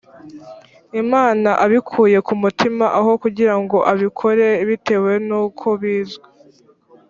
[1.01, 6.27] imana abikuye ku mutima aho kugira ngo abikore bitewe n uko bizwi